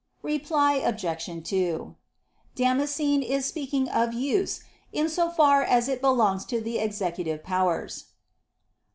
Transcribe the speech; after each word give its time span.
Reply 0.23 0.77
Obj. 0.77 1.43
2: 1.47 1.95
Damascene 2.55 3.21
is 3.21 3.45
speaking 3.45 3.87
of 3.87 4.15
use 4.15 4.63
in 4.91 5.07
so 5.07 5.29
far 5.29 5.61
as 5.61 5.87
it 5.87 6.01
belongs 6.01 6.43
to 6.45 6.59
the 6.59 6.79
executive 6.79 7.43
powers. 7.43 8.05